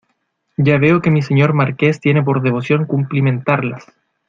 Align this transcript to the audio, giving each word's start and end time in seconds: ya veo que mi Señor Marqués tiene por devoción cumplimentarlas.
ya 0.57 0.79
veo 0.79 0.99
que 0.99 1.11
mi 1.11 1.21
Señor 1.21 1.53
Marqués 1.53 1.99
tiene 1.99 2.23
por 2.23 2.41
devoción 2.41 2.87
cumplimentarlas. 2.87 3.85